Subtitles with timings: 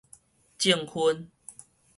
[0.57, 1.29] 證婚